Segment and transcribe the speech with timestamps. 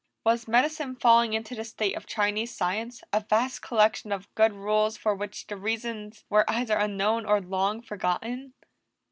[0.25, 4.97] Was medicine falling into the state of Chinese science a vast collection of good rules
[4.97, 8.55] for which the reasons were either unknown or long forgotten?